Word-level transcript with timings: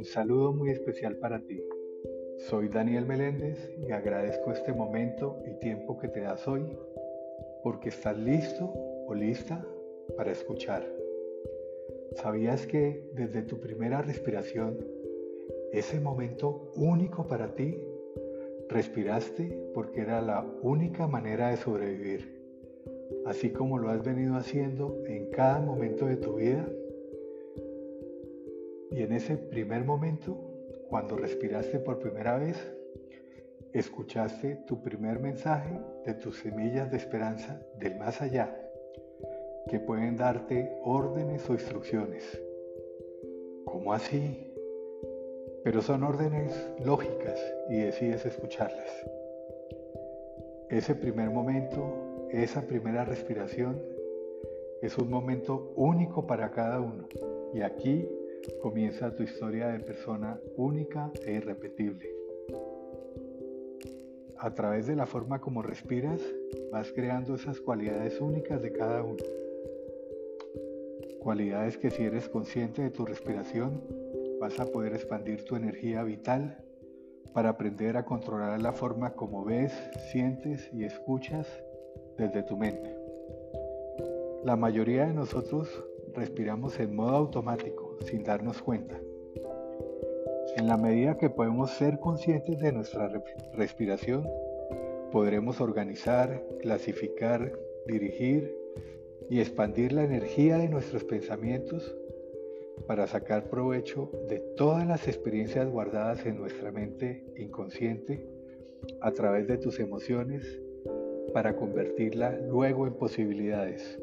un 0.00 0.06
saludo 0.06 0.54
muy 0.54 0.70
especial 0.70 1.16
para 1.16 1.40
ti. 1.40 1.62
Soy 2.48 2.70
Daniel 2.70 3.04
Meléndez 3.04 3.70
y 3.86 3.92
agradezco 3.92 4.50
este 4.50 4.72
momento 4.72 5.42
y 5.44 5.60
tiempo 5.60 5.98
que 5.98 6.08
te 6.08 6.20
das 6.20 6.48
hoy 6.48 6.62
porque 7.62 7.90
estás 7.90 8.16
listo 8.16 8.72
o 9.06 9.12
lista 9.12 9.62
para 10.16 10.32
escuchar. 10.32 10.90
¿Sabías 12.14 12.66
que 12.66 13.10
desde 13.12 13.42
tu 13.42 13.60
primera 13.60 14.00
respiración, 14.00 14.78
ese 15.70 16.00
momento 16.00 16.72
único 16.76 17.26
para 17.26 17.54
ti, 17.54 17.78
respiraste 18.70 19.70
porque 19.74 20.00
era 20.00 20.22
la 20.22 20.50
única 20.62 21.06
manera 21.08 21.50
de 21.50 21.58
sobrevivir? 21.58 22.40
Así 23.26 23.50
como 23.50 23.76
lo 23.76 23.90
has 23.90 24.02
venido 24.02 24.36
haciendo 24.36 25.04
en 25.04 25.28
cada 25.28 25.60
momento 25.60 26.06
de 26.06 26.16
tu 26.16 26.36
vida 26.36 26.66
y 28.90 29.02
en 29.02 29.12
ese 29.12 29.36
primer 29.36 29.84
momento, 29.84 30.36
cuando 30.88 31.16
respiraste 31.16 31.78
por 31.78 31.98
primera 32.00 32.38
vez, 32.38 32.56
escuchaste 33.72 34.56
tu 34.66 34.82
primer 34.82 35.20
mensaje 35.20 35.80
de 36.04 36.14
tus 36.14 36.38
semillas 36.40 36.90
de 36.90 36.96
esperanza 36.96 37.62
del 37.78 37.96
más 37.96 38.20
allá, 38.20 38.56
que 39.68 39.78
pueden 39.78 40.16
darte 40.16 40.76
órdenes 40.82 41.48
o 41.48 41.52
instrucciones. 41.52 42.42
¿Cómo 43.64 43.92
así? 43.92 44.52
Pero 45.62 45.82
son 45.82 46.02
órdenes 46.02 46.52
lógicas 46.84 47.38
y 47.68 47.76
decides 47.76 48.26
escucharlas. 48.26 48.90
Ese 50.68 50.94
primer 50.94 51.30
momento, 51.30 52.26
esa 52.30 52.62
primera 52.62 53.04
respiración, 53.04 53.80
es 54.82 54.96
un 54.98 55.10
momento 55.10 55.72
único 55.76 56.26
para 56.26 56.50
cada 56.50 56.80
uno. 56.80 57.06
Y 57.52 57.60
aquí 57.60 58.08
comienza 58.62 59.14
tu 59.14 59.22
historia 59.22 59.68
de 59.68 59.80
persona 59.80 60.40
única 60.56 61.10
e 61.26 61.32
irrepetible. 61.34 62.08
A 64.38 64.54
través 64.54 64.86
de 64.86 64.96
la 64.96 65.06
forma 65.06 65.40
como 65.40 65.62
respiras, 65.62 66.20
vas 66.72 66.92
creando 66.92 67.34
esas 67.34 67.60
cualidades 67.60 68.20
únicas 68.20 68.62
de 68.62 68.72
cada 68.72 69.02
uno. 69.02 69.22
Cualidades 71.18 71.76
que 71.76 71.90
si 71.90 72.04
eres 72.04 72.28
consciente 72.28 72.80
de 72.82 72.90
tu 72.90 73.04
respiración, 73.04 73.82
vas 74.40 74.58
a 74.58 74.66
poder 74.66 74.94
expandir 74.94 75.44
tu 75.44 75.56
energía 75.56 76.02
vital 76.02 76.64
para 77.34 77.50
aprender 77.50 77.96
a 77.96 78.06
controlar 78.06 78.60
la 78.62 78.72
forma 78.72 79.12
como 79.12 79.44
ves, 79.44 79.72
sientes 80.10 80.70
y 80.72 80.84
escuchas 80.84 81.46
desde 82.16 82.42
tu 82.42 82.56
mente. 82.56 82.96
La 84.42 84.56
mayoría 84.56 85.06
de 85.06 85.12
nosotros 85.12 85.68
respiramos 86.14 86.80
en 86.80 86.96
modo 86.96 87.14
automático 87.14 87.89
sin 88.04 88.22
darnos 88.24 88.62
cuenta. 88.62 89.00
En 90.56 90.66
la 90.66 90.76
medida 90.76 91.16
que 91.16 91.30
podemos 91.30 91.70
ser 91.70 92.00
conscientes 92.00 92.58
de 92.58 92.72
nuestra 92.72 93.10
respiración, 93.54 94.28
podremos 95.12 95.60
organizar, 95.60 96.42
clasificar, 96.60 97.52
dirigir 97.86 98.56
y 99.28 99.40
expandir 99.40 99.92
la 99.92 100.04
energía 100.04 100.58
de 100.58 100.68
nuestros 100.68 101.04
pensamientos 101.04 101.96
para 102.86 103.06
sacar 103.06 103.48
provecho 103.48 104.10
de 104.28 104.40
todas 104.56 104.86
las 104.86 105.06
experiencias 105.06 105.68
guardadas 105.70 106.26
en 106.26 106.38
nuestra 106.38 106.72
mente 106.72 107.24
inconsciente 107.36 108.26
a 109.00 109.12
través 109.12 109.46
de 109.46 109.58
tus 109.58 109.78
emociones 109.78 110.60
para 111.32 111.54
convertirla 111.54 112.38
luego 112.38 112.86
en 112.86 112.94
posibilidades. 112.94 114.00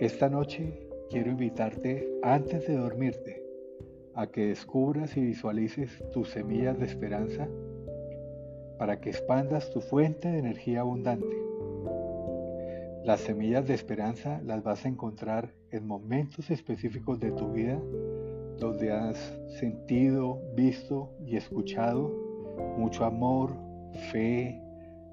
Esta 0.00 0.28
noche 0.28 0.87
quiero 1.10 1.30
invitarte 1.30 2.08
antes 2.22 2.66
de 2.66 2.76
dormirte 2.76 3.42
a 4.14 4.26
que 4.26 4.46
descubras 4.46 5.16
y 5.16 5.20
visualices 5.20 6.02
tus 6.12 6.30
semillas 6.30 6.78
de 6.78 6.86
esperanza 6.86 7.48
para 8.78 9.00
que 9.00 9.10
expandas 9.10 9.70
tu 9.70 9.80
fuente 9.80 10.28
de 10.28 10.38
energía 10.38 10.80
abundante. 10.80 11.36
Las 13.04 13.20
semillas 13.20 13.66
de 13.66 13.74
esperanza 13.74 14.40
las 14.44 14.62
vas 14.62 14.84
a 14.84 14.88
encontrar 14.88 15.54
en 15.70 15.86
momentos 15.86 16.50
específicos 16.50 17.20
de 17.20 17.32
tu 17.32 17.52
vida 17.52 17.80
donde 18.58 18.92
has 18.92 19.16
sentido, 19.60 20.40
visto 20.54 21.12
y 21.24 21.36
escuchado 21.36 22.12
mucho 22.76 23.04
amor, 23.04 23.54
fe, 24.10 24.60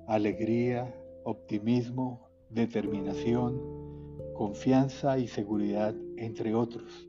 alegría, 0.08 0.94
optimismo, 1.24 2.28
determinación, 2.50 3.62
confianza 4.36 5.18
y 5.18 5.28
seguridad, 5.28 5.96
entre 6.18 6.54
otros. 6.54 7.08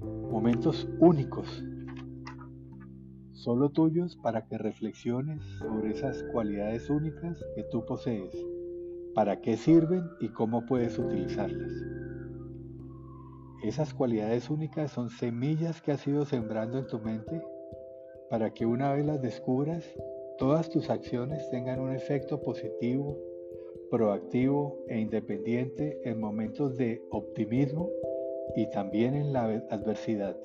Momentos 0.00 0.88
únicos, 0.98 1.62
solo 3.32 3.68
tuyos 3.68 4.16
para 4.16 4.46
que 4.46 4.56
reflexiones 4.56 5.44
sobre 5.58 5.90
esas 5.90 6.22
cualidades 6.32 6.88
únicas 6.88 7.44
que 7.54 7.64
tú 7.64 7.84
posees, 7.84 8.34
para 9.14 9.42
qué 9.42 9.58
sirven 9.58 10.02
y 10.18 10.30
cómo 10.30 10.64
puedes 10.64 10.98
utilizarlas. 10.98 11.72
Esas 13.62 13.92
cualidades 13.92 14.48
únicas 14.48 14.90
son 14.92 15.10
semillas 15.10 15.82
que 15.82 15.92
has 15.92 16.06
ido 16.06 16.24
sembrando 16.24 16.78
en 16.78 16.86
tu 16.86 16.98
mente 17.00 17.42
para 18.30 18.54
que 18.54 18.64
una 18.64 18.94
vez 18.94 19.04
las 19.04 19.20
descubras, 19.20 19.84
todas 20.38 20.70
tus 20.70 20.88
acciones 20.88 21.50
tengan 21.50 21.80
un 21.80 21.92
efecto 21.92 22.40
positivo 22.40 23.18
proactivo 23.90 24.78
e 24.88 24.98
independiente 24.98 26.00
en 26.04 26.20
momentos 26.20 26.76
de 26.76 27.02
optimismo 27.10 27.90
y 28.56 28.70
también 28.70 29.14
en 29.14 29.32
la 29.32 29.44
adversidad. 29.70 30.36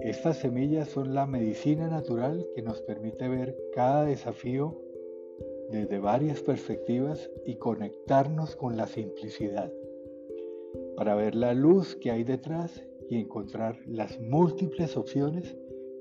Estas 0.00 0.38
semillas 0.38 0.88
son 0.88 1.14
la 1.14 1.26
medicina 1.26 1.88
natural 1.88 2.46
que 2.54 2.62
nos 2.62 2.80
permite 2.82 3.28
ver 3.28 3.56
cada 3.74 4.04
desafío 4.04 4.80
desde 5.70 5.98
varias 5.98 6.40
perspectivas 6.42 7.30
y 7.44 7.56
conectarnos 7.56 8.56
con 8.56 8.76
la 8.76 8.86
simplicidad 8.86 9.72
para 10.96 11.14
ver 11.14 11.34
la 11.34 11.54
luz 11.54 11.96
que 11.96 12.10
hay 12.10 12.24
detrás 12.24 12.82
y 13.08 13.18
encontrar 13.18 13.78
las 13.86 14.20
múltiples 14.20 14.96
opciones 14.96 15.56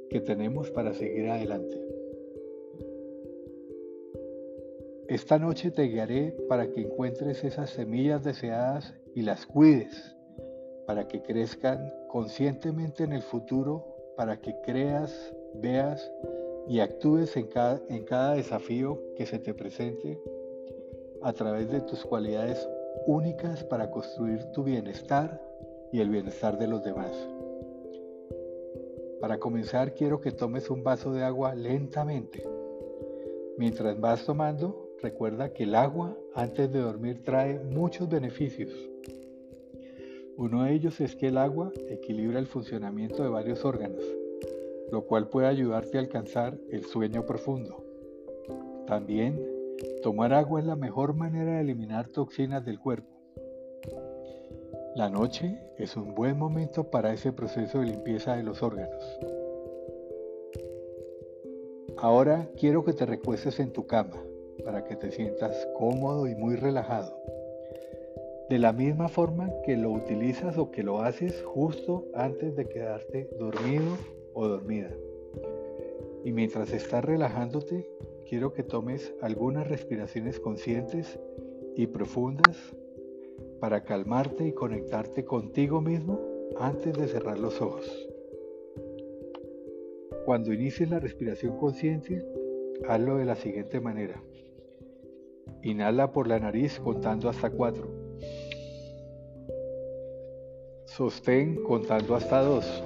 que 0.10 0.20
tenemos 0.20 0.72
para 0.72 0.94
seguir 0.94 1.30
adelante. 1.30 1.99
Esta 5.10 5.40
noche 5.40 5.72
te 5.72 5.86
guiaré 5.86 6.38
para 6.48 6.70
que 6.70 6.82
encuentres 6.82 7.44
esas 7.44 7.72
semillas 7.72 8.24
deseadas 8.24 8.94
y 9.16 9.24
las 9.24 9.48
cuides, 9.48 10.16
para 10.86 11.08
que 11.08 11.24
crezcan 11.24 11.92
conscientemente 12.10 13.06
en 13.06 13.14
el 13.14 13.24
futuro, 13.24 13.88
para 14.16 14.40
que 14.40 14.56
creas, 14.62 15.34
veas 15.56 16.12
y 16.68 16.80
actúes 16.80 17.36
en 17.38 17.48
cada, 17.48 17.82
en 17.90 18.04
cada 18.06 18.36
desafío 18.36 19.02
que 19.16 19.26
se 19.26 19.40
te 19.40 19.56
presente 19.56 20.22
a 21.24 21.34
través 21.34 21.72
de 21.72 21.82
tus 21.82 22.06
cualidades 22.06 22.70
únicas 23.08 23.64
para 23.64 23.90
construir 23.90 24.44
tu 24.52 24.64
bienestar 24.64 25.42
y 25.92 26.02
el 26.02 26.10
bienestar 26.10 26.60
de 26.60 26.68
los 26.68 26.84
demás. 26.84 27.12
Para 29.20 29.40
comenzar 29.40 29.96
quiero 29.96 30.22
que 30.22 30.32
tomes 30.32 30.70
un 30.70 30.84
vaso 30.84 31.12
de 31.12 31.24
agua 31.24 31.56
lentamente. 31.56 32.48
Mientras 33.58 34.00
vas 34.00 34.24
tomando, 34.24 34.89
Recuerda 35.02 35.54
que 35.54 35.64
el 35.64 35.76
agua 35.76 36.18
antes 36.36 36.72
de 36.74 36.80
dormir 36.80 37.24
trae 37.24 37.58
muchos 37.58 38.10
beneficios. 38.10 38.70
Uno 40.36 40.64
de 40.64 40.74
ellos 40.74 41.00
es 41.00 41.16
que 41.16 41.28
el 41.28 41.38
agua 41.38 41.72
equilibra 41.88 42.38
el 42.38 42.48
funcionamiento 42.48 43.24
de 43.24 43.30
varios 43.30 43.64
órganos, 43.64 44.04
lo 44.92 45.06
cual 45.06 45.30
puede 45.30 45.48
ayudarte 45.48 45.98
a 45.98 46.02
alcanzar 46.02 46.58
el 46.70 46.84
sueño 46.84 47.26
profundo. 47.26 47.82
También, 48.88 49.42
tomar 50.04 50.34
agua 50.34 50.60
es 50.60 50.66
la 50.66 50.76
mejor 50.76 51.14
manera 51.14 51.56
de 51.56 51.62
eliminar 51.62 52.10
toxinas 52.10 52.66
del 52.66 52.80
cuerpo. 52.80 53.08
La 54.96 55.10
noche 55.10 55.62
es 55.78 55.96
un 55.96 56.14
buen 56.14 56.38
momento 56.38 56.92
para 56.92 57.14
ese 57.14 57.32
proceso 57.32 57.80
de 57.80 57.86
limpieza 57.86 58.36
de 58.36 58.44
los 58.44 58.62
órganos. 58.64 59.02
Ahora 61.98 62.50
quiero 62.58 62.84
que 62.84 62.92
te 62.92 63.06
recuestes 63.06 63.62
en 63.62 63.72
tu 63.72 63.86
cama 63.86 64.22
para 64.64 64.84
que 64.84 64.96
te 64.96 65.12
sientas 65.12 65.68
cómodo 65.78 66.28
y 66.28 66.36
muy 66.36 66.56
relajado. 66.56 67.16
De 68.50 68.58
la 68.58 68.74
misma 68.74 69.10
forma 69.10 69.50
que 69.64 69.78
lo 69.78 69.92
utilizas 69.92 70.58
o 70.58 70.72
que 70.72 70.84
lo 70.84 71.02
haces 71.02 71.44
justo 71.44 72.06
antes 72.14 72.56
de 72.56 72.68
quedarte 72.68 73.30
dormido 73.38 73.98
o 74.34 74.48
dormida. 74.48 74.90
Y 76.24 76.32
mientras 76.32 76.74
estás 76.74 77.06
relajándote, 77.06 77.88
quiero 78.28 78.54
que 78.54 78.64
tomes 78.64 79.14
algunas 79.22 79.68
respiraciones 79.68 80.40
conscientes 80.40 81.20
y 81.76 81.88
profundas 81.88 82.58
para 83.60 83.84
calmarte 83.84 84.48
y 84.48 84.54
conectarte 84.54 85.26
contigo 85.26 85.82
mismo 85.82 86.20
antes 86.58 86.94
de 86.94 87.08
cerrar 87.08 87.38
los 87.40 87.62
ojos. 87.62 88.08
Cuando 90.26 90.54
inicies 90.54 90.90
la 90.90 91.00
respiración 91.00 91.58
consciente, 91.58 92.26
hazlo 92.88 93.18
de 93.18 93.26
la 93.26 93.36
siguiente 93.36 93.80
manera. 93.80 94.22
Inhala 95.62 96.12
por 96.12 96.28
la 96.28 96.40
nariz 96.40 96.80
contando 96.80 97.30
hasta 97.30 97.50
4. 97.50 97.88
Sostén 100.86 101.64
contando 101.64 102.16
hasta 102.16 102.42
2. 102.42 102.84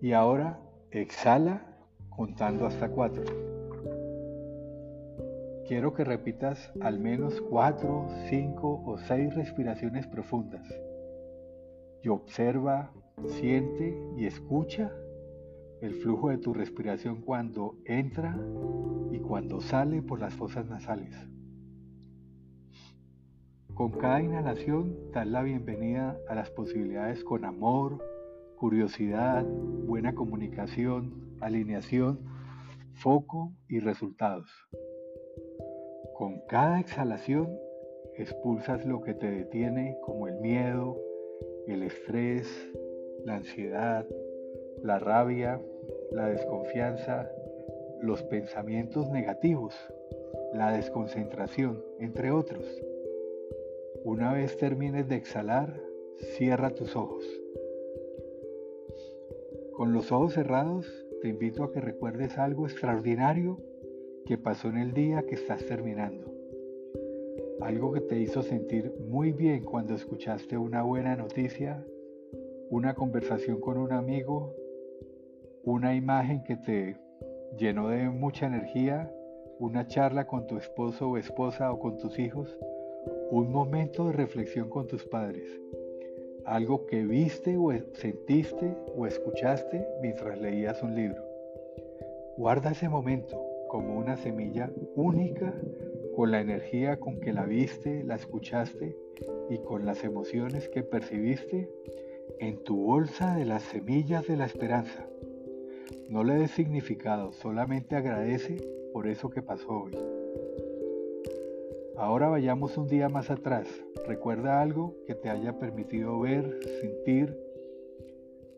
Y 0.00 0.12
ahora 0.12 0.60
exhala 0.90 1.66
contando 2.08 2.66
hasta 2.66 2.88
cuatro. 2.88 3.24
Quiero 5.66 5.92
que 5.92 6.04
repitas 6.04 6.72
al 6.80 6.98
menos 6.98 7.40
cuatro, 7.42 8.08
cinco 8.28 8.82
o 8.86 8.96
seis 8.98 9.34
respiraciones 9.34 10.06
profundas. 10.06 10.66
Y 12.02 12.08
observa, 12.08 12.90
siente 13.26 13.96
y 14.16 14.26
escucha 14.26 14.92
el 15.80 15.94
flujo 15.94 16.30
de 16.30 16.38
tu 16.38 16.52
respiración 16.52 17.22
cuando 17.22 17.76
entra 17.84 18.38
y 19.10 19.18
cuando 19.20 19.60
sale 19.60 20.02
por 20.02 20.20
las 20.20 20.34
fosas 20.34 20.66
nasales. 20.68 21.14
Con 23.74 23.92
cada 23.92 24.20
inhalación, 24.20 24.96
das 25.12 25.26
la 25.26 25.42
bienvenida 25.42 26.18
a 26.28 26.34
las 26.34 26.50
posibilidades 26.50 27.22
con 27.22 27.44
amor, 27.44 28.04
curiosidad, 28.56 29.44
buena 29.44 30.14
comunicación, 30.14 31.36
alineación, 31.40 32.18
foco 32.94 33.52
y 33.68 33.78
resultados. 33.78 34.50
Con 36.16 36.40
cada 36.48 36.80
exhalación, 36.80 37.56
expulsas 38.16 38.84
lo 38.84 39.00
que 39.00 39.14
te 39.14 39.30
detiene 39.30 39.96
como 40.02 40.26
el 40.26 40.40
miedo, 40.40 40.96
el 41.68 41.84
estrés, 41.84 42.48
la 43.24 43.36
ansiedad, 43.36 44.04
la 44.82 44.98
rabia, 44.98 45.60
la 46.10 46.28
desconfianza, 46.28 47.30
los 48.00 48.22
pensamientos 48.22 49.10
negativos, 49.10 49.74
la 50.54 50.72
desconcentración, 50.72 51.82
entre 51.98 52.30
otros. 52.30 52.64
Una 54.04 54.32
vez 54.32 54.56
termines 54.56 55.08
de 55.08 55.16
exhalar, 55.16 55.80
cierra 56.36 56.70
tus 56.70 56.96
ojos. 56.96 57.24
Con 59.72 59.92
los 59.92 60.10
ojos 60.10 60.34
cerrados, 60.34 60.86
te 61.20 61.28
invito 61.28 61.64
a 61.64 61.72
que 61.72 61.80
recuerdes 61.80 62.38
algo 62.38 62.66
extraordinario 62.66 63.58
que 64.24 64.38
pasó 64.38 64.68
en 64.68 64.78
el 64.78 64.92
día 64.92 65.22
que 65.22 65.34
estás 65.34 65.64
terminando. 65.66 66.32
Algo 67.60 67.92
que 67.92 68.00
te 68.00 68.18
hizo 68.20 68.42
sentir 68.42 68.92
muy 68.98 69.32
bien 69.32 69.64
cuando 69.64 69.94
escuchaste 69.94 70.56
una 70.56 70.82
buena 70.82 71.16
noticia, 71.16 71.84
una 72.70 72.94
conversación 72.94 73.60
con 73.60 73.78
un 73.78 73.92
amigo, 73.92 74.54
una 75.70 75.94
imagen 75.94 76.42
que 76.44 76.56
te 76.56 76.96
llenó 77.58 77.90
de 77.90 78.08
mucha 78.08 78.46
energía, 78.46 79.12
una 79.58 79.86
charla 79.86 80.26
con 80.26 80.46
tu 80.46 80.56
esposo 80.56 81.10
o 81.10 81.18
esposa 81.18 81.70
o 81.70 81.78
con 81.78 81.98
tus 81.98 82.18
hijos 82.18 82.58
un 83.30 83.52
momento 83.52 84.06
de 84.06 84.14
reflexión 84.14 84.70
con 84.70 84.86
tus 84.86 85.04
padres, 85.04 85.46
algo 86.46 86.86
que 86.86 87.04
viste 87.04 87.58
o 87.58 87.70
sentiste 87.92 88.74
o 88.96 89.06
escuchaste 89.06 89.86
mientras 90.00 90.40
leías 90.40 90.82
un 90.82 90.94
libro. 90.94 91.22
Guarda 92.38 92.70
ese 92.70 92.88
momento 92.88 93.38
como 93.68 93.98
una 93.98 94.16
semilla 94.16 94.70
única 94.96 95.52
con 96.16 96.30
la 96.30 96.40
energía 96.40 96.98
con 96.98 97.20
que 97.20 97.34
la 97.34 97.44
viste, 97.44 98.04
la 98.04 98.14
escuchaste 98.14 98.96
y 99.50 99.58
con 99.58 99.84
las 99.84 100.02
emociones 100.02 100.66
que 100.70 100.82
percibiste 100.82 101.70
en 102.38 102.64
tu 102.64 102.84
bolsa 102.84 103.36
de 103.36 103.44
las 103.44 103.64
semillas 103.64 104.26
de 104.26 104.38
la 104.38 104.46
esperanza. 104.46 105.07
No 106.08 106.24
le 106.24 106.34
des 106.34 106.50
significado, 106.50 107.32
solamente 107.32 107.94
agradece 107.94 108.56
por 108.92 109.06
eso 109.06 109.28
que 109.30 109.42
pasó 109.42 109.68
hoy. 109.68 109.92
Ahora 111.96 112.28
vayamos 112.28 112.78
un 112.78 112.88
día 112.88 113.08
más 113.08 113.30
atrás. 113.30 113.66
Recuerda 114.06 114.62
algo 114.62 114.94
que 115.06 115.14
te 115.14 115.28
haya 115.28 115.58
permitido 115.58 116.18
ver, 116.20 116.60
sentir 116.80 117.36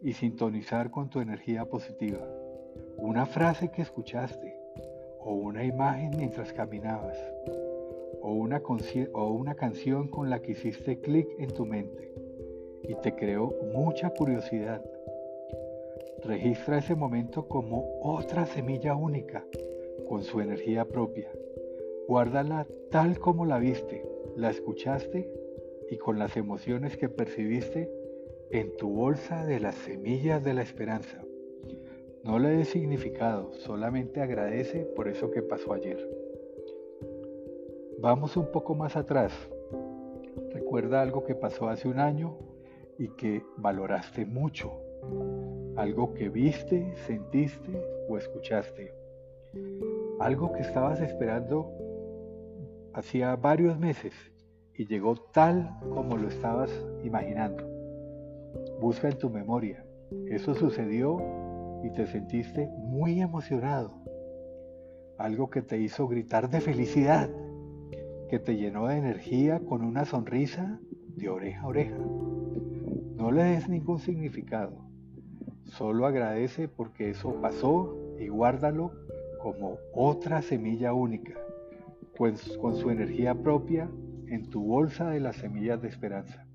y 0.01 0.13
sintonizar 0.13 0.91
con 0.91 1.11
tu 1.11 1.21
energía 1.21 1.65
positiva. 1.65 2.21
Una 2.99 3.27
frase 3.27 3.71
que 3.71 3.83
escuchaste 3.83 4.55
o 5.19 5.35
una 5.35 5.65
imagen 5.65 6.13
mientras 6.17 6.53
caminabas 6.53 7.17
o 8.23 8.35
una, 8.35 9.55
canción 9.55 10.09
con 10.09 10.31
la 10.31 10.41
que 10.41 10.53
hiciste 10.53 11.01
clic 11.01 11.29
en 11.39 11.53
tu 11.53 11.67
mente 11.67 12.13
y 12.89 12.95
te 12.97 13.15
creó 13.15 13.55
mucha 13.73 14.11
curiosidad. 14.11 14.85
Registra 16.25 16.79
ese 16.79 16.95
momento 16.95 17.47
como 17.49 18.01
otra 18.03 18.47
semilla 18.47 18.95
única 18.95 19.45
con 20.09 20.23
su 20.23 20.41
energía 20.41 20.85
propia 20.85 21.31
Guárdala 22.11 22.67
tal 22.91 23.21
como 23.21 23.47
la 23.47 23.61
viste, 23.61 24.05
la 24.35 24.51
escuchaste 24.51 25.33
y 25.89 25.97
con 25.97 26.19
las 26.19 26.37
emociones 26.37 26.97
que 26.97 27.09
percibiste 27.09 27.89
en 28.51 28.77
tu 28.77 28.91
bolsa 28.91 29.47
de 29.47 29.61
las 29.61 29.77
semillas 29.77 30.43
de 30.43 30.53
la 30.53 30.63
esperanza. 30.63 31.23
No 32.25 32.41
le 32.41 32.49
des 32.49 32.69
significado, 32.69 33.53
solamente 33.53 34.21
agradece 34.21 34.87
por 34.97 35.07
eso 35.07 35.31
que 35.31 35.41
pasó 35.43 35.73
ayer. 35.73 36.05
Vamos 38.01 38.37
un 38.37 38.51
poco 38.51 38.75
más 38.75 38.97
atrás. 38.97 39.33
Recuerda 40.53 41.03
algo 41.03 41.23
que 41.23 41.37
pasó 41.37 41.69
hace 41.69 41.87
un 41.87 42.01
año 42.01 42.37
y 42.99 43.11
que 43.11 43.45
valoraste 43.57 44.27
mucho. 44.27 44.73
Algo 45.81 46.13
que 46.13 46.29
viste, 46.29 46.95
sentiste 47.07 47.73
o 48.07 48.19
escuchaste. 48.19 48.93
Algo 50.19 50.53
que 50.53 50.61
estabas 50.61 51.01
esperando 51.01 51.73
hacía 52.93 53.35
varios 53.37 53.79
meses 53.79 54.13
y 54.75 54.85
llegó 54.85 55.17
tal 55.17 55.71
como 55.95 56.19
lo 56.19 56.29
estabas 56.29 56.71
imaginando. 57.03 57.65
Busca 58.79 59.09
en 59.09 59.17
tu 59.17 59.31
memoria. 59.31 59.83
Eso 60.27 60.55
sucedió 60.55 61.17
y 61.83 61.91
te 61.95 62.07
sentiste 62.07 62.69
muy 62.77 63.23
emocionado. 63.23 63.95
Algo 65.17 65.49
que 65.49 65.63
te 65.63 65.79
hizo 65.79 66.07
gritar 66.09 66.51
de 66.51 66.61
felicidad, 66.61 67.31
que 68.29 68.39
te 68.39 68.55
llenó 68.55 68.89
de 68.89 68.99
energía 68.99 69.61
con 69.61 69.83
una 69.83 70.05
sonrisa 70.05 70.79
de 71.17 71.31
oreja 71.31 71.63
a 71.63 71.69
oreja. 71.69 71.97
No 73.17 73.31
le 73.33 73.45
des 73.45 73.67
ningún 73.67 73.99
significado. 73.99 74.90
Solo 75.71 76.07
agradece 76.07 76.69
porque 76.69 77.11
eso 77.11 77.41
pasó 77.41 77.97
y 78.19 78.29
guárdalo 78.29 78.93
como 79.41 79.79
otra 79.95 80.43
semilla 80.43 80.93
única 80.93 81.41
pues 82.21 82.59
con 82.59 82.77
su 82.77 82.91
energía 82.91 83.35
propia 83.35 83.91
en 84.29 84.51
tu 84.51 84.63
bolsa 84.63 85.09
de 85.09 85.21
las 85.21 85.37
semillas 85.37 85.81
de 85.81 85.89
esperanza. 85.89 86.47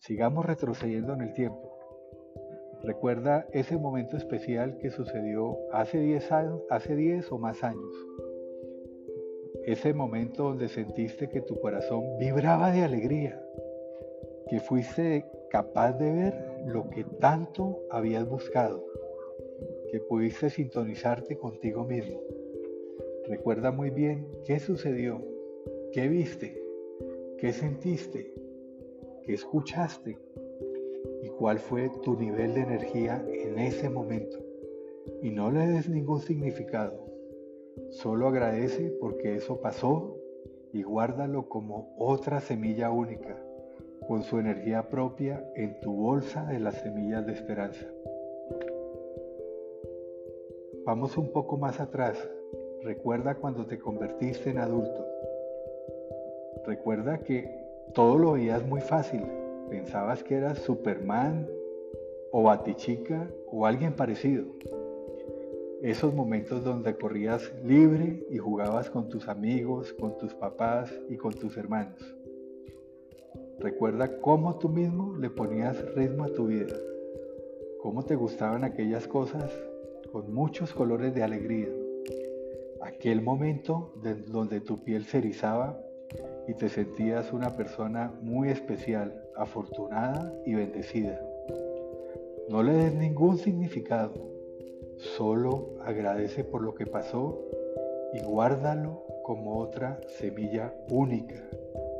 Sigamos 0.00 0.44
retrocediendo 0.44 1.14
en 1.14 1.22
el 1.22 1.32
tiempo. 1.32 1.78
Recuerda 2.84 3.46
ese 3.52 3.78
momento 3.78 4.18
especial 4.18 4.76
que 4.82 4.90
sucedió 4.90 5.56
hace 5.72 5.98
10 5.98 6.30
años, 6.30 6.60
hace 6.68 6.94
10 6.94 7.32
o 7.32 7.38
más 7.38 7.64
años. 7.64 7.90
Ese 9.64 9.94
momento 9.94 10.42
donde 10.42 10.68
sentiste 10.68 11.30
que 11.30 11.40
tu 11.40 11.58
corazón 11.58 12.18
vibraba 12.18 12.70
de 12.70 12.84
alegría, 12.84 13.42
que 14.50 14.60
fuiste 14.60 15.24
capaz 15.48 15.94
de 15.94 16.12
ver 16.12 16.47
lo 16.68 16.90
que 16.90 17.04
tanto 17.04 17.80
habías 17.90 18.28
buscado, 18.28 18.84
que 19.90 20.00
pudiste 20.00 20.50
sintonizarte 20.50 21.38
contigo 21.38 21.84
mismo. 21.84 22.20
Recuerda 23.26 23.72
muy 23.72 23.90
bien 23.90 24.28
qué 24.44 24.60
sucedió, 24.60 25.22
qué 25.92 26.08
viste, 26.08 26.62
qué 27.38 27.52
sentiste, 27.52 28.32
qué 29.24 29.32
escuchaste 29.32 30.18
y 31.22 31.28
cuál 31.28 31.58
fue 31.58 31.90
tu 32.02 32.18
nivel 32.18 32.54
de 32.54 32.60
energía 32.60 33.24
en 33.26 33.58
ese 33.58 33.88
momento. 33.88 34.38
Y 35.22 35.30
no 35.30 35.50
le 35.50 35.66
des 35.66 35.88
ningún 35.88 36.20
significado. 36.20 37.06
Solo 37.90 38.28
agradece 38.28 38.90
porque 39.00 39.36
eso 39.36 39.60
pasó 39.60 40.18
y 40.72 40.82
guárdalo 40.82 41.48
como 41.48 41.94
otra 41.98 42.40
semilla 42.40 42.90
única, 42.90 43.42
con 44.08 44.22
su 44.24 44.38
energía 44.38 44.88
propia 44.88 45.44
en 45.54 45.78
tu 45.80 45.94
bolsa 45.94 46.44
de 46.46 46.58
las 46.58 46.74
semillas 46.76 47.24
de 47.26 47.34
esperanza. 47.34 47.86
Vamos 50.84 51.16
un 51.16 51.30
poco 51.30 51.58
más 51.58 51.78
atrás 51.78 52.18
Recuerda 52.82 53.34
cuando 53.34 53.66
te 53.66 53.78
convertiste 53.78 54.50
en 54.50 54.58
adulto. 54.58 55.04
Recuerda 56.64 57.18
que 57.18 57.50
todo 57.92 58.18
lo 58.18 58.32
veías 58.32 58.64
muy 58.64 58.80
fácil. 58.80 59.22
Pensabas 59.68 60.22
que 60.22 60.36
eras 60.36 60.58
Superman 60.60 61.48
o 62.30 62.44
Batichica 62.44 63.28
o 63.50 63.66
alguien 63.66 63.94
parecido. 63.94 64.44
Esos 65.82 66.14
momentos 66.14 66.62
donde 66.62 66.96
corrías 66.96 67.52
libre 67.64 68.24
y 68.30 68.38
jugabas 68.38 68.90
con 68.90 69.08
tus 69.08 69.28
amigos, 69.28 69.92
con 69.94 70.16
tus 70.16 70.34
papás 70.34 70.92
y 71.08 71.16
con 71.16 71.34
tus 71.34 71.56
hermanos. 71.56 72.17
Recuerda 73.58 74.20
cómo 74.20 74.58
tú 74.58 74.68
mismo 74.68 75.16
le 75.16 75.30
ponías 75.30 75.94
ritmo 75.94 76.24
a 76.24 76.32
tu 76.32 76.46
vida, 76.46 76.76
cómo 77.82 78.04
te 78.04 78.14
gustaban 78.14 78.64
aquellas 78.64 79.06
cosas 79.06 79.52
con 80.12 80.32
muchos 80.32 80.72
colores 80.72 81.14
de 81.14 81.22
alegría 81.22 81.68
aquel 82.88 83.22
momento 83.22 83.92
donde 84.26 84.60
tu 84.60 84.82
piel 84.82 85.04
se 85.04 85.18
erizaba 85.18 85.80
y 86.46 86.54
te 86.54 86.68
sentías 86.68 87.32
una 87.32 87.54
persona 87.54 88.12
muy 88.22 88.48
especial, 88.48 89.22
afortunada 89.36 90.32
y 90.46 90.54
bendecida. 90.54 91.20
No 92.48 92.62
le 92.62 92.72
des 92.72 92.94
ningún 92.94 93.38
significado, 93.38 94.14
solo 94.96 95.74
agradece 95.82 96.44
por 96.44 96.62
lo 96.62 96.74
que 96.74 96.86
pasó 96.86 97.44
y 98.14 98.20
guárdalo 98.20 99.04
como 99.22 99.58
otra 99.58 100.00
semilla 100.18 100.74
única, 100.90 101.42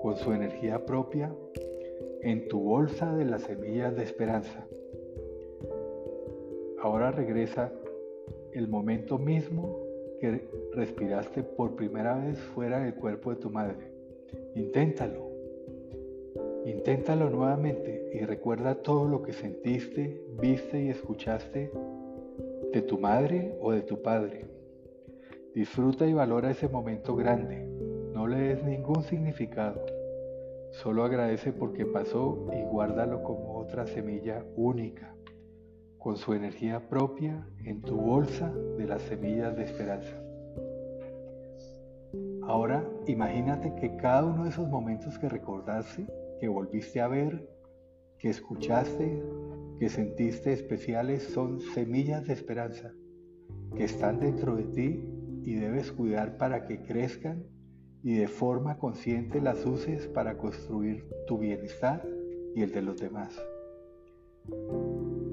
con 0.02 0.16
su 0.16 0.32
energía 0.32 0.84
propia, 0.84 1.34
en 2.22 2.48
tu 2.48 2.60
bolsa 2.60 3.14
de 3.14 3.24
las 3.24 3.42
semillas 3.42 3.94
de 3.96 4.02
esperanza. 4.02 4.66
Ahora 6.80 7.10
regresa 7.10 7.72
el 8.52 8.68
momento 8.68 9.18
mismo 9.18 9.80
que 10.20 10.48
respiraste 10.72 11.42
por 11.42 11.76
primera 11.76 12.16
vez 12.18 12.38
fuera 12.54 12.80
del 12.80 12.94
cuerpo 12.94 13.30
de 13.30 13.36
tu 13.36 13.50
madre. 13.50 13.92
Inténtalo. 14.54 15.28
Inténtalo 16.64 17.30
nuevamente 17.30 18.10
y 18.12 18.20
recuerda 18.24 18.82
todo 18.82 19.08
lo 19.08 19.22
que 19.22 19.32
sentiste, 19.32 20.20
viste 20.40 20.82
y 20.82 20.88
escuchaste 20.88 21.70
de 22.72 22.82
tu 22.82 22.98
madre 22.98 23.56
o 23.60 23.72
de 23.72 23.82
tu 23.82 24.02
padre. 24.02 24.44
Disfruta 25.54 26.06
y 26.06 26.12
valora 26.12 26.50
ese 26.50 26.68
momento 26.68 27.16
grande. 27.16 27.77
No 28.18 28.26
le 28.26 28.36
des 28.36 28.64
ningún 28.64 29.04
significado. 29.04 29.80
Solo 30.72 31.04
agradece 31.04 31.52
porque 31.52 31.86
pasó 31.86 32.48
y 32.52 32.64
guárdalo 32.64 33.22
como 33.22 33.56
otra 33.56 33.86
semilla 33.86 34.44
única, 34.56 35.14
con 35.98 36.16
su 36.16 36.34
energía 36.34 36.88
propia 36.88 37.46
en 37.64 37.80
tu 37.80 37.94
bolsa 37.94 38.52
de 38.76 38.86
las 38.88 39.02
semillas 39.02 39.56
de 39.56 39.62
esperanza. 39.62 40.20
Ahora 42.42 42.84
imagínate 43.06 43.76
que 43.76 43.94
cada 43.94 44.24
uno 44.24 44.42
de 44.42 44.50
esos 44.50 44.68
momentos 44.68 45.16
que 45.20 45.28
recordaste, 45.28 46.08
que 46.40 46.48
volviste 46.48 47.00
a 47.00 47.06
ver, 47.06 47.48
que 48.18 48.30
escuchaste, 48.30 49.22
que 49.78 49.88
sentiste 49.88 50.52
especiales 50.52 51.22
son 51.22 51.60
semillas 51.60 52.26
de 52.26 52.32
esperanza 52.32 52.90
que 53.76 53.84
están 53.84 54.18
dentro 54.18 54.56
de 54.56 54.64
ti 54.64 55.08
y 55.44 55.54
debes 55.54 55.92
cuidar 55.92 56.36
para 56.36 56.64
que 56.64 56.82
crezcan 56.82 57.44
y 58.02 58.16
de 58.16 58.28
forma 58.28 58.78
consciente 58.78 59.40
las 59.40 59.64
uses 59.66 60.06
para 60.06 60.38
construir 60.38 61.08
tu 61.26 61.38
bienestar 61.38 62.06
y 62.54 62.62
el 62.62 62.72
de 62.72 62.82
los 62.82 63.00
demás. 63.00 63.40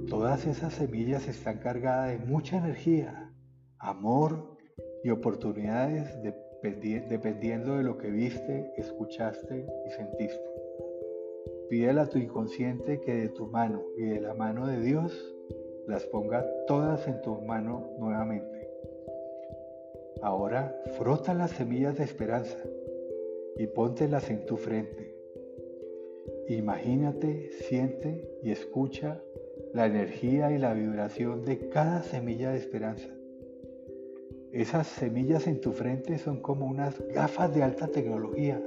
Todas 0.10 0.46
esas 0.46 0.74
semillas 0.74 1.28
están 1.28 1.60
cargadas 1.60 2.12
de 2.12 2.26
mucha 2.26 2.58
energía, 2.58 3.34
amor 3.80 4.58
y 5.04 5.10
oportunidades 5.10 6.22
dependiendo 7.10 7.78
de 7.78 7.84
lo 7.84 7.98
que 7.98 8.10
viste, 8.10 8.72
escuchaste 8.78 9.68
y 9.86 9.92
sentiste. 9.92 10.44
Pídele 11.70 12.02
a 12.02 12.10
tu 12.10 12.18
inconsciente 12.18 13.02
que 13.02 13.14
de 13.16 13.30
tu 13.30 13.48
mano 13.48 13.84
y 13.98 14.04
de 14.04 14.22
la 14.22 14.34
mano 14.34 14.68
de 14.68 14.80
Dios 14.82 15.36
las 15.88 16.06
ponga 16.06 16.46
todas 16.68 17.08
en 17.08 17.22
tu 17.22 17.42
mano 17.42 17.90
nuevamente. 18.00 18.55
Ahora 20.25 20.75
frota 20.98 21.36
las 21.36 21.51
semillas 21.51 22.00
de 22.00 22.03
esperanza 22.03 22.58
y 23.60 23.67
póntelas 23.67 24.32
en 24.32 24.44
tu 24.48 24.58
frente. 24.58 25.15
Imagínate, 26.50 27.51
siente 27.51 28.27
y 28.41 28.50
escucha 28.50 29.22
la 29.72 29.86
energía 29.86 30.51
y 30.51 30.58
la 30.58 30.74
vibración 30.74 31.46
de 31.46 31.70
cada 31.70 32.01
semilla 32.01 32.50
de 32.50 32.58
esperanza. 32.58 33.08
Esas 34.51 34.88
semillas 34.88 35.46
en 35.46 35.62
tu 35.62 35.74
frente 35.74 36.17
son 36.17 36.41
como 36.41 36.65
unas 36.65 37.00
gafas 37.10 37.53
de 37.53 37.62
alta 37.62 37.89
tecnología 37.89 38.60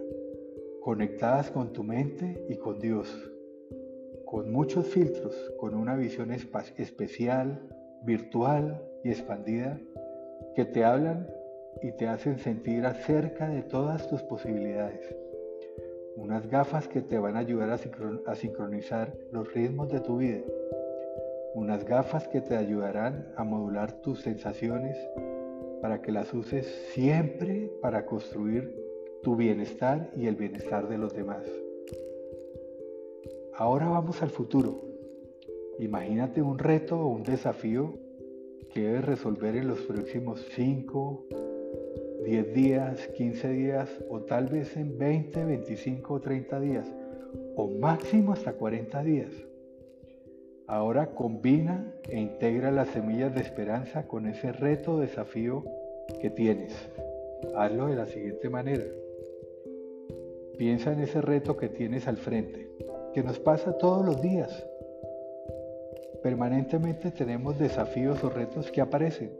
conectadas 0.80 1.50
con 1.50 1.72
tu 1.72 1.82
mente 1.82 2.46
y 2.48 2.54
con 2.54 2.78
Dios, 2.78 3.32
con 4.26 4.52
muchos 4.52 4.86
filtros, 4.86 5.34
con 5.58 5.74
una 5.74 5.96
visión 5.96 6.30
especial, 6.30 7.68
virtual 8.04 8.80
y 9.02 9.08
expandida 9.08 9.80
que 10.54 10.64
te 10.64 10.84
hablan 10.84 11.26
y 11.82 11.92
te 11.92 12.08
hacen 12.08 12.38
sentir 12.38 12.84
acerca 12.86 13.48
de 13.48 13.62
todas 13.62 14.08
tus 14.08 14.22
posibilidades. 14.22 15.14
Unas 16.16 16.48
gafas 16.48 16.88
que 16.88 17.00
te 17.00 17.18
van 17.18 17.36
a 17.36 17.40
ayudar 17.40 17.70
a, 17.70 18.34
sincronizar 18.34 19.14
los 19.30 19.52
ritmos 19.54 19.88
de 19.88 20.00
tu 20.00 20.16
vida. 20.16 20.40
Unas 21.54 21.84
gafas 21.84 22.26
que 22.28 22.40
te 22.40 22.56
ayudarán 22.56 23.32
a 23.36 23.44
modular 23.44 24.00
tus 24.02 24.22
sensaciones 24.22 24.96
para 25.80 26.02
que 26.02 26.10
las 26.10 26.34
uses 26.34 26.66
siempre 26.92 27.70
para 27.80 28.04
construir 28.04 28.74
tu 29.22 29.36
bienestar 29.36 30.10
y 30.16 30.26
el 30.26 30.34
bienestar 30.34 30.88
de 30.88 30.98
los 30.98 31.14
demás. 31.14 31.44
Ahora 33.54 33.88
vamos 33.88 34.22
al 34.22 34.30
futuro. 34.30 34.80
Imagínate 35.78 36.42
un 36.42 36.58
reto 36.58 36.98
o 36.98 37.08
un 37.08 37.22
desafío 37.22 37.94
que 38.72 38.82
debes 38.82 39.04
resolver 39.04 39.56
en 39.56 39.68
los 39.68 39.80
próximos 39.80 40.44
5, 40.54 41.26
10 42.28 42.52
días, 42.52 43.08
15 43.16 43.48
días 43.48 43.88
o 44.10 44.20
tal 44.20 44.48
vez 44.48 44.76
en 44.76 44.98
20, 44.98 45.46
25 45.46 46.12
o 46.12 46.20
30 46.20 46.60
días 46.60 46.86
o 47.56 47.68
máximo 47.68 48.34
hasta 48.34 48.52
40 48.52 49.02
días. 49.02 49.32
Ahora 50.66 51.14
combina 51.14 51.90
e 52.06 52.20
integra 52.20 52.70
las 52.70 52.88
semillas 52.88 53.34
de 53.34 53.40
esperanza 53.40 54.06
con 54.06 54.26
ese 54.26 54.52
reto 54.52 54.98
desafío 54.98 55.64
que 56.20 56.28
tienes. 56.28 56.74
Hazlo 57.56 57.86
de 57.86 57.96
la 57.96 58.04
siguiente 58.04 58.50
manera. 58.50 58.84
Piensa 60.58 60.92
en 60.92 61.00
ese 61.00 61.22
reto 61.22 61.56
que 61.56 61.70
tienes 61.70 62.06
al 62.08 62.18
frente, 62.18 62.68
que 63.14 63.22
nos 63.22 63.38
pasa 63.38 63.78
todos 63.78 64.04
los 64.04 64.20
días. 64.20 64.66
Permanentemente 66.22 67.10
tenemos 67.10 67.58
desafíos 67.58 68.22
o 68.22 68.28
retos 68.28 68.70
que 68.70 68.82
aparecen. 68.82 69.30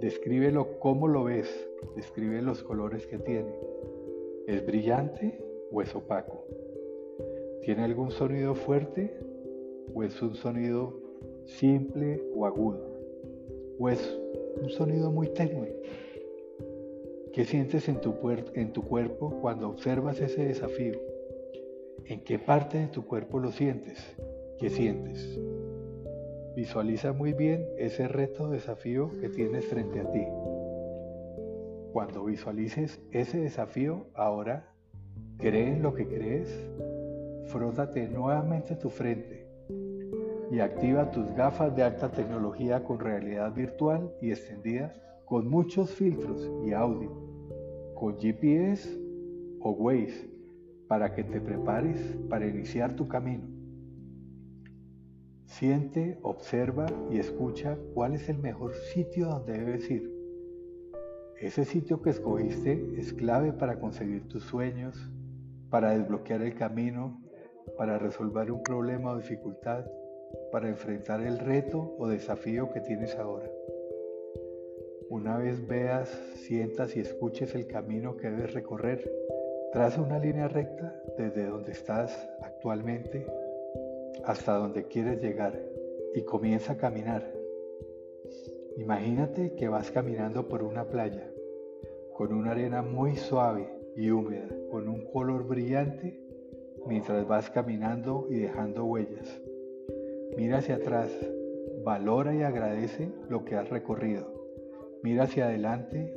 Descríbelo 0.00 0.78
cómo 0.78 1.08
lo 1.08 1.24
ves, 1.24 1.68
describe 1.94 2.40
los 2.40 2.62
colores 2.62 3.06
que 3.06 3.18
tiene. 3.18 3.54
¿Es 4.46 4.64
brillante 4.64 5.38
o 5.70 5.82
es 5.82 5.94
opaco? 5.94 6.46
¿Tiene 7.60 7.84
algún 7.84 8.10
sonido 8.10 8.54
fuerte 8.54 9.14
o 9.92 10.02
es 10.02 10.22
un 10.22 10.34
sonido 10.36 10.98
simple 11.44 12.22
o 12.34 12.46
agudo? 12.46 12.80
¿O 13.78 13.90
es 13.90 14.18
un 14.62 14.70
sonido 14.70 15.10
muy 15.10 15.28
tenue? 15.34 15.76
¿Qué 17.34 17.44
sientes 17.44 17.86
en 17.90 18.00
tu, 18.00 18.14
en 18.54 18.72
tu 18.72 18.82
cuerpo 18.82 19.38
cuando 19.42 19.68
observas 19.68 20.18
ese 20.22 20.46
desafío? 20.46 20.98
¿En 22.06 22.24
qué 22.24 22.38
parte 22.38 22.78
de 22.78 22.86
tu 22.86 23.04
cuerpo 23.04 23.38
lo 23.38 23.52
sientes? 23.52 23.98
¿Qué 24.58 24.70
sientes? 24.70 25.38
Visualiza 26.60 27.14
muy 27.14 27.32
bien 27.32 27.66
ese 27.78 28.06
reto 28.06 28.44
o 28.44 28.50
desafío 28.50 29.08
que 29.18 29.30
tienes 29.30 29.64
frente 29.64 29.98
a 29.98 30.10
ti. 30.10 30.26
Cuando 31.94 32.22
visualices 32.26 33.00
ese 33.12 33.38
desafío, 33.40 34.08
ahora 34.12 34.68
cree 35.38 35.68
en 35.68 35.82
lo 35.82 35.94
que 35.94 36.06
crees, 36.06 36.54
frótate 37.46 38.06
nuevamente 38.08 38.76
tu 38.76 38.90
frente 38.90 39.48
y 40.50 40.60
activa 40.60 41.10
tus 41.10 41.34
gafas 41.34 41.74
de 41.74 41.82
alta 41.82 42.10
tecnología 42.10 42.84
con 42.84 43.00
realidad 43.00 43.54
virtual 43.54 44.12
y 44.20 44.30
extendida 44.30 44.92
con 45.24 45.48
muchos 45.48 45.90
filtros 45.90 46.46
y 46.62 46.74
audio, 46.74 47.10
con 47.94 48.18
GPS 48.20 48.86
o 49.60 49.70
Waze, 49.70 50.28
para 50.88 51.14
que 51.14 51.24
te 51.24 51.40
prepares 51.40 52.18
para 52.28 52.46
iniciar 52.46 52.94
tu 52.96 53.08
camino. 53.08 53.59
Siente, 55.50 56.16
observa 56.22 56.86
y 57.10 57.18
escucha 57.18 57.76
cuál 57.92 58.14
es 58.14 58.28
el 58.28 58.38
mejor 58.38 58.72
sitio 58.72 59.26
donde 59.26 59.58
debes 59.58 59.90
ir. 59.90 60.08
Ese 61.40 61.64
sitio 61.64 62.00
que 62.00 62.10
escogiste 62.10 62.94
es 62.96 63.12
clave 63.12 63.52
para 63.52 63.80
conseguir 63.80 64.28
tus 64.28 64.44
sueños, 64.44 64.96
para 65.68 65.90
desbloquear 65.90 66.42
el 66.42 66.54
camino, 66.54 67.20
para 67.76 67.98
resolver 67.98 68.52
un 68.52 68.62
problema 68.62 69.10
o 69.10 69.16
dificultad, 69.16 69.84
para 70.52 70.68
enfrentar 70.68 71.20
el 71.20 71.38
reto 71.38 71.96
o 71.98 72.06
desafío 72.06 72.72
que 72.72 72.80
tienes 72.80 73.16
ahora. 73.16 73.50
Una 75.10 75.36
vez 75.36 75.66
veas, 75.66 76.08
sientas 76.36 76.96
y 76.96 77.00
escuches 77.00 77.56
el 77.56 77.66
camino 77.66 78.16
que 78.16 78.30
debes 78.30 78.54
recorrer, 78.54 79.12
traza 79.72 80.00
una 80.00 80.20
línea 80.20 80.46
recta 80.46 80.94
desde 81.18 81.46
donde 81.46 81.72
estás 81.72 82.30
actualmente 82.40 83.26
hasta 84.30 84.54
donde 84.54 84.84
quieres 84.84 85.20
llegar 85.22 85.60
y 86.14 86.22
comienza 86.22 86.74
a 86.74 86.76
caminar. 86.76 87.32
Imagínate 88.76 89.54
que 89.54 89.68
vas 89.68 89.90
caminando 89.90 90.48
por 90.48 90.62
una 90.62 90.88
playa 90.88 91.30
con 92.14 92.32
una 92.32 92.50
arena 92.50 92.82
muy 92.82 93.16
suave 93.16 93.68
y 93.96 94.10
húmeda, 94.10 94.48
con 94.70 94.88
un 94.88 95.10
color 95.10 95.46
brillante 95.46 96.20
mientras 96.86 97.26
vas 97.26 97.50
caminando 97.50 98.26
y 98.30 98.36
dejando 98.36 98.84
huellas. 98.84 99.40
Mira 100.36 100.58
hacia 100.58 100.76
atrás, 100.76 101.10
valora 101.84 102.34
y 102.34 102.42
agradece 102.42 103.10
lo 103.28 103.44
que 103.44 103.56
has 103.56 103.68
recorrido 103.68 104.40
Mira 105.02 105.24
hacia 105.24 105.46
adelante 105.46 106.12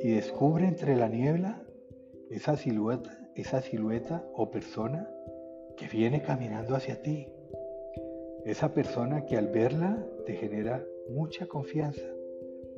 y 0.00 0.12
descubre 0.12 0.68
entre 0.68 0.94
la 0.94 1.08
niebla 1.08 1.64
esa 2.30 2.56
silueta, 2.56 3.18
esa 3.34 3.60
silueta 3.60 4.24
o 4.34 4.52
persona 4.52 5.10
que 5.76 5.88
viene 5.88 6.22
caminando 6.22 6.76
hacia 6.76 7.02
ti. 7.02 7.26
Esa 8.44 8.72
persona 8.72 9.26
que 9.26 9.36
al 9.36 9.48
verla 9.48 10.02
te 10.24 10.34
genera 10.34 10.84
mucha 11.08 11.46
confianza, 11.46 12.06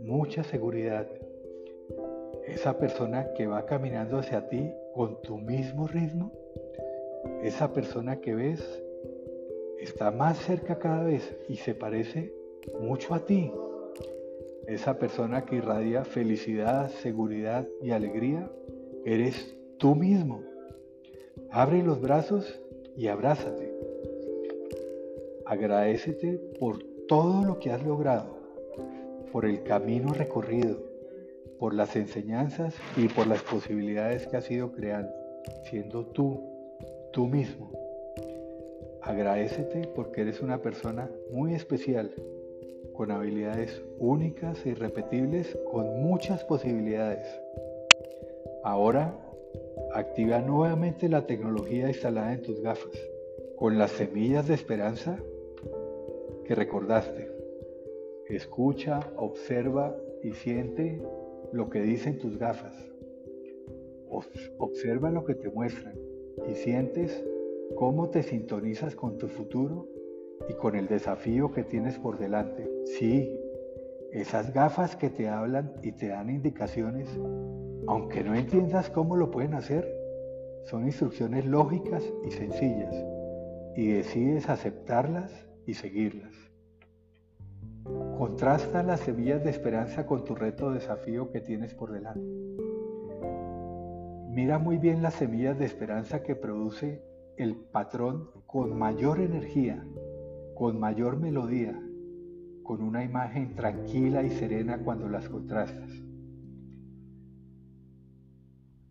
mucha 0.00 0.42
seguridad. 0.42 1.06
Esa 2.46 2.78
persona 2.78 3.32
que 3.34 3.46
va 3.46 3.64
caminando 3.64 4.18
hacia 4.18 4.48
ti 4.48 4.72
con 4.92 5.22
tu 5.22 5.38
mismo 5.38 5.86
ritmo. 5.86 6.32
Esa 7.42 7.72
persona 7.72 8.20
que 8.20 8.34
ves 8.34 8.82
está 9.80 10.10
más 10.10 10.38
cerca 10.38 10.78
cada 10.78 11.04
vez 11.04 11.36
y 11.48 11.56
se 11.56 11.74
parece 11.74 12.34
mucho 12.80 13.14
a 13.14 13.24
ti. 13.24 13.52
Esa 14.66 14.98
persona 14.98 15.44
que 15.44 15.56
irradia 15.56 16.04
felicidad, 16.04 16.90
seguridad 16.90 17.68
y 17.80 17.90
alegría, 17.90 18.50
eres 19.04 19.56
tú 19.78 19.94
mismo. 19.94 20.42
Abre 21.50 21.82
los 21.82 22.00
brazos 22.00 22.60
y 22.96 23.08
abrázate. 23.08 23.91
Agradecete 25.52 26.40
por 26.58 26.78
todo 27.06 27.44
lo 27.44 27.58
que 27.58 27.70
has 27.70 27.84
logrado, 27.84 28.38
por 29.30 29.44
el 29.44 29.62
camino 29.64 30.14
recorrido, 30.14 30.78
por 31.58 31.74
las 31.74 31.94
enseñanzas 31.94 32.74
y 32.96 33.08
por 33.08 33.26
las 33.26 33.42
posibilidades 33.42 34.26
que 34.26 34.38
has 34.38 34.50
ido 34.50 34.72
creando, 34.72 35.12
siendo 35.64 36.06
tú, 36.06 36.40
tú 37.12 37.26
mismo. 37.26 37.70
Agradecete 39.02 39.88
porque 39.94 40.22
eres 40.22 40.40
una 40.40 40.62
persona 40.62 41.10
muy 41.30 41.52
especial, 41.52 42.14
con 42.94 43.10
habilidades 43.10 43.82
únicas 43.98 44.64
e 44.64 44.70
irrepetibles, 44.70 45.58
con 45.70 46.00
muchas 46.00 46.42
posibilidades. 46.44 47.26
Ahora, 48.64 49.14
activa 49.92 50.38
nuevamente 50.38 51.10
la 51.10 51.26
tecnología 51.26 51.88
instalada 51.88 52.32
en 52.32 52.40
tus 52.40 52.58
gafas, 52.62 52.98
con 53.56 53.76
las 53.76 53.90
semillas 53.90 54.48
de 54.48 54.54
esperanza 54.54 55.18
que 56.44 56.54
recordaste. 56.54 57.30
Escucha, 58.28 59.00
observa 59.16 59.96
y 60.22 60.32
siente 60.32 61.02
lo 61.52 61.68
que 61.68 61.80
dicen 61.80 62.18
tus 62.18 62.38
gafas. 62.38 62.74
Observa 64.58 65.10
lo 65.10 65.24
que 65.24 65.34
te 65.34 65.50
muestran 65.50 65.94
y 66.48 66.54
sientes 66.54 67.24
cómo 67.74 68.10
te 68.10 68.22
sintonizas 68.22 68.94
con 68.94 69.18
tu 69.18 69.28
futuro 69.28 69.88
y 70.48 70.54
con 70.54 70.76
el 70.76 70.88
desafío 70.88 71.52
que 71.52 71.64
tienes 71.64 71.98
por 71.98 72.18
delante. 72.18 72.68
Sí, 72.84 73.38
esas 74.12 74.52
gafas 74.52 74.96
que 74.96 75.10
te 75.10 75.28
hablan 75.28 75.72
y 75.82 75.92
te 75.92 76.08
dan 76.08 76.30
indicaciones, 76.30 77.08
aunque 77.86 78.22
no 78.22 78.34
entiendas 78.34 78.90
cómo 78.90 79.16
lo 79.16 79.30
pueden 79.30 79.54
hacer, 79.54 79.88
son 80.64 80.84
instrucciones 80.84 81.46
lógicas 81.46 82.04
y 82.26 82.30
sencillas 82.30 82.94
y 83.74 83.92
decides 83.92 84.48
aceptarlas 84.48 85.30
y 85.66 85.74
seguirlas. 85.74 86.34
Contrasta 88.16 88.82
las 88.82 89.00
semillas 89.00 89.42
de 89.42 89.50
esperanza 89.50 90.06
con 90.06 90.24
tu 90.24 90.34
reto 90.34 90.66
o 90.66 90.72
desafío 90.72 91.30
que 91.30 91.40
tienes 91.40 91.74
por 91.74 91.92
delante. 91.92 92.20
Mira 94.30 94.58
muy 94.58 94.78
bien 94.78 95.02
las 95.02 95.14
semillas 95.14 95.58
de 95.58 95.66
esperanza 95.66 96.22
que 96.22 96.34
produce 96.34 97.02
el 97.36 97.56
patrón 97.56 98.30
con 98.46 98.78
mayor 98.78 99.20
energía, 99.20 99.84
con 100.54 100.78
mayor 100.78 101.18
melodía, 101.18 101.78
con 102.62 102.82
una 102.82 103.04
imagen 103.04 103.54
tranquila 103.54 104.22
y 104.22 104.30
serena 104.30 104.78
cuando 104.78 105.08
las 105.08 105.28
contrastas. 105.28 105.90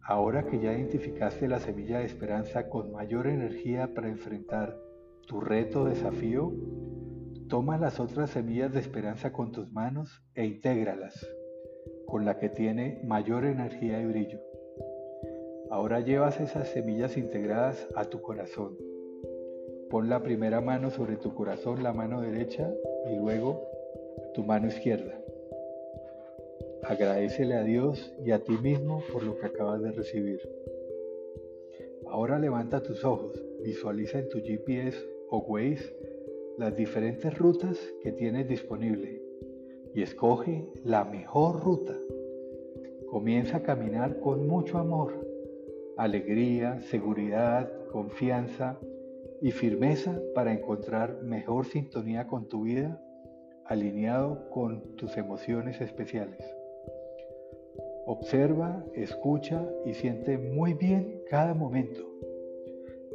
Ahora 0.03 0.45
que 0.45 0.59
ya 0.59 0.73
identificaste 0.73 1.47
la 1.47 1.59
semilla 1.59 1.99
de 1.99 2.05
esperanza 2.05 2.67
con 2.67 2.91
mayor 2.91 3.27
energía 3.27 3.93
para 3.93 4.09
enfrentar 4.09 4.77
tu 5.31 5.39
reto 5.39 5.83
o 5.83 5.85
desafío, 5.85 6.51
toma 7.47 7.77
las 7.77 8.01
otras 8.01 8.31
semillas 8.31 8.73
de 8.73 8.81
esperanza 8.81 9.31
con 9.31 9.53
tus 9.53 9.71
manos 9.71 10.21
e 10.35 10.43
intégralas, 10.43 11.25
con 12.05 12.25
la 12.25 12.37
que 12.37 12.49
tiene 12.49 12.99
mayor 13.05 13.45
energía 13.45 14.01
y 14.01 14.07
brillo. 14.07 14.41
Ahora 15.69 16.01
llevas 16.01 16.41
esas 16.41 16.67
semillas 16.67 17.15
integradas 17.15 17.87
a 17.95 18.03
tu 18.03 18.21
corazón. 18.21 18.75
Pon 19.89 20.09
la 20.09 20.21
primera 20.21 20.59
mano 20.59 20.89
sobre 20.89 21.15
tu 21.15 21.33
corazón, 21.33 21.81
la 21.81 21.93
mano 21.93 22.19
derecha, 22.19 22.69
y 23.09 23.15
luego 23.15 23.65
tu 24.33 24.43
mano 24.43 24.67
izquierda. 24.67 25.17
Agradecele 26.83 27.55
a 27.55 27.63
Dios 27.63 28.13
y 28.25 28.31
a 28.31 28.43
ti 28.43 28.57
mismo 28.61 29.01
por 29.13 29.23
lo 29.23 29.37
que 29.37 29.45
acabas 29.45 29.81
de 29.81 29.93
recibir. 29.93 30.41
Ahora 32.09 32.37
levanta 32.37 32.83
tus 32.83 33.05
ojos, 33.05 33.41
visualiza 33.63 34.19
en 34.19 34.27
tu 34.27 34.39
GPS 34.39 35.10
o 35.31 35.39
Waze 35.39 35.95
las 36.59 36.75
diferentes 36.75 37.35
rutas 37.39 37.79
que 38.03 38.11
tienes 38.11 38.47
disponible 38.47 39.23
y 39.95 40.03
escoge 40.03 40.69
la 40.83 41.03
mejor 41.05 41.63
ruta. 41.63 41.97
Comienza 43.09 43.57
a 43.57 43.63
caminar 43.63 44.19
con 44.19 44.47
mucho 44.47 44.77
amor, 44.77 45.27
alegría, 45.97 46.79
seguridad, 46.81 47.71
confianza 47.91 48.79
y 49.41 49.51
firmeza 49.51 50.21
para 50.35 50.53
encontrar 50.53 51.23
mejor 51.23 51.65
sintonía 51.65 52.27
con 52.27 52.47
tu 52.47 52.63
vida 52.63 53.01
alineado 53.65 54.49
con 54.49 54.97
tus 54.97 55.15
emociones 55.15 55.79
especiales. 55.79 56.45
Observa, 58.05 58.83
escucha 58.95 59.65
y 59.85 59.93
siente 59.93 60.37
muy 60.37 60.73
bien 60.73 61.21
cada 61.29 61.53
momento. 61.53 62.01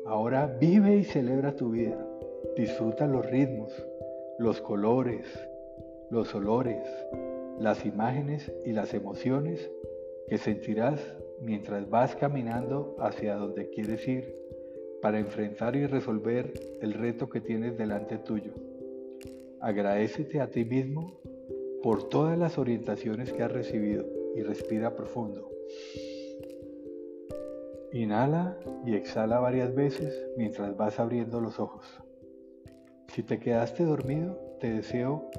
Ahora 0.07 0.47
vive 0.47 0.97
y 0.97 1.05
celebra 1.05 1.55
tu 1.55 1.73
vida. 1.73 2.06
Disfruta 2.57 3.07
los 3.07 3.25
ritmos, 3.31 3.73
los 4.39 4.61
colores, 4.61 5.27
los 6.11 6.35
olores, 6.35 6.87
las 7.59 7.85
imágenes 7.85 8.53
y 8.65 8.73
las 8.73 8.95
emociones 8.95 9.71
que 10.29 10.39
sentirás 10.39 11.01
mientras 11.41 11.89
vas 11.89 12.17
caminando 12.17 12.97
hacia 12.99 13.37
donde 13.37 13.69
quieres 13.71 14.07
ir 14.07 14.37
para 15.03 15.19
enfrentar 15.19 15.77
y 15.77 15.87
resolver 15.87 16.53
el 16.81 16.95
reto 16.95 17.29
que 17.29 17.41
tienes 17.41 17.77
delante 17.77 18.19
tuyo. 18.19 18.53
Agradecete 19.61 20.41
a 20.41 20.51
ti 20.51 20.65
mismo 20.65 21.21
por 21.83 22.09
todas 22.09 22.39
las 22.39 22.59
orientaciones 22.59 23.33
que 23.33 23.43
has 23.43 23.53
recibido 23.53 24.05
y 24.35 24.43
respira 24.43 24.95
profundo. 24.95 25.51
Inhala 27.93 28.59
y 28.85 28.95
exhala 28.95 29.39
varias 29.39 29.75
veces 29.75 30.29
mientras 30.37 30.77
vas 30.77 30.99
abriendo 31.01 31.41
los 31.41 31.59
ojos. 31.59 31.87
Si 33.09 33.23
te 33.23 33.39
quedaste 33.39 33.85
dormido, 33.85 34.39
te 34.61 34.71
deseo 34.71 35.31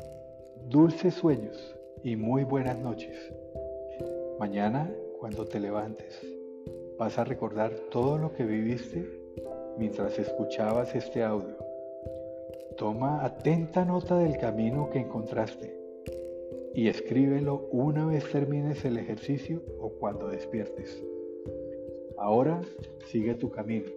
dulces 0.70 1.14
sueños 1.14 1.76
y 2.04 2.16
muy 2.16 2.44
buenas 2.44 2.78
noches. 2.80 3.16
Mañana, 4.40 4.92
cuando 5.20 5.46
te 5.46 5.60
levantes, 5.60 6.22
vas 6.98 7.18
a 7.20 7.24
recordar 7.24 7.72
todo 7.92 8.18
lo 8.18 8.34
que 8.34 8.46
viviste 8.46 9.08
mientras 9.78 10.18
escuchabas 10.18 10.96
este 10.96 11.24
audio. 11.24 11.56
Toma 12.78 13.24
atenta 13.24 13.86
nota 13.86 14.18
del 14.18 14.38
camino 14.38 14.90
que 14.90 15.00
encontraste 15.00 15.78
y 16.74 16.88
escríbelo 16.88 17.68
una 17.72 18.06
vez 18.06 18.30
termines 18.32 18.86
el 18.86 18.98
ejercicio 18.98 19.62
o 19.80 19.90
cuando 19.90 20.30
despiertes. 20.30 21.04
Ahora 22.18 22.62
sigue 23.08 23.36
tu 23.36 23.50
camino. 23.50 23.90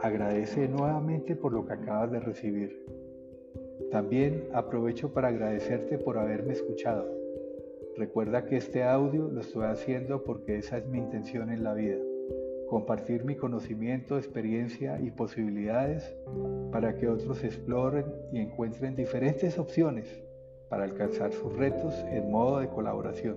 Agradece 0.00 0.68
nuevamente 0.68 1.34
por 1.34 1.52
lo 1.52 1.66
que 1.66 1.72
acabas 1.72 2.12
de 2.12 2.20
recibir. 2.20 2.86
También 3.90 4.44
aprovecho 4.52 5.12
para 5.12 5.26
agradecerte 5.26 5.98
por 5.98 6.18
haberme 6.18 6.52
escuchado. 6.52 7.04
Recuerda 7.96 8.44
que 8.44 8.56
este 8.56 8.84
audio 8.84 9.28
lo 9.28 9.40
estoy 9.40 9.64
haciendo 9.64 10.22
porque 10.22 10.58
esa 10.58 10.78
es 10.78 10.86
mi 10.86 10.98
intención 10.98 11.50
en 11.50 11.64
la 11.64 11.74
vida. 11.74 11.96
Compartir 12.68 13.24
mi 13.24 13.34
conocimiento, 13.34 14.18
experiencia 14.18 15.00
y 15.00 15.10
posibilidades 15.10 16.14
para 16.70 16.94
que 16.94 17.08
otros 17.08 17.42
exploren 17.42 18.04
y 18.32 18.38
encuentren 18.38 18.94
diferentes 18.94 19.58
opciones 19.58 20.22
para 20.68 20.84
alcanzar 20.84 21.32
sus 21.32 21.56
retos 21.56 21.92
en 22.08 22.30
modo 22.30 22.60
de 22.60 22.68
colaboración. 22.68 23.36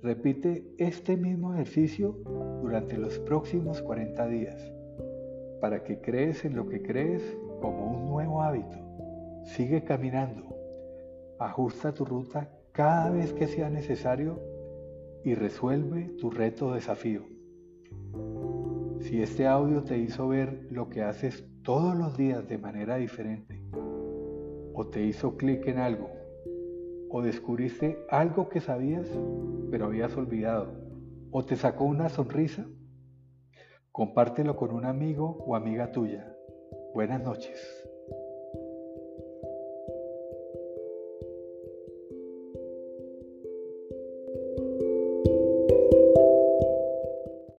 Repite 0.00 0.62
este 0.78 1.16
mismo 1.16 1.54
ejercicio 1.54 2.16
durante 2.62 2.96
los 2.96 3.18
próximos 3.18 3.82
40 3.82 4.28
días 4.28 4.77
para 5.60 5.82
que 5.82 6.00
crees 6.00 6.44
en 6.44 6.56
lo 6.56 6.68
que 6.68 6.82
crees 6.82 7.22
como 7.60 7.92
un 7.92 8.10
nuevo 8.10 8.42
hábito. 8.42 8.76
Sigue 9.44 9.82
caminando. 9.84 10.44
Ajusta 11.38 11.92
tu 11.92 12.04
ruta 12.04 12.50
cada 12.72 13.10
vez 13.10 13.32
que 13.32 13.46
sea 13.46 13.70
necesario 13.70 14.40
y 15.24 15.34
resuelve 15.34 16.10
tu 16.18 16.30
reto 16.30 16.68
o 16.68 16.74
desafío. 16.74 17.22
Si 19.00 19.22
este 19.22 19.46
audio 19.46 19.84
te 19.84 19.98
hizo 19.98 20.28
ver 20.28 20.66
lo 20.70 20.88
que 20.88 21.02
haces 21.02 21.44
todos 21.62 21.96
los 21.96 22.16
días 22.16 22.48
de 22.48 22.58
manera 22.58 22.96
diferente, 22.96 23.62
o 24.74 24.86
te 24.86 25.04
hizo 25.04 25.36
clic 25.36 25.66
en 25.66 25.78
algo, 25.78 26.10
o 27.10 27.22
descubriste 27.22 27.98
algo 28.10 28.48
que 28.48 28.60
sabías 28.60 29.08
pero 29.70 29.86
habías 29.86 30.16
olvidado, 30.16 30.72
o 31.30 31.44
te 31.44 31.56
sacó 31.56 31.84
una 31.84 32.08
sonrisa, 32.08 32.66
compártelo 33.98 34.54
con 34.54 34.70
un 34.70 34.84
amigo 34.84 35.42
o 35.44 35.56
amiga 35.56 35.90
tuya. 35.90 36.32
Buenas 36.94 37.20
noches. 37.20 37.77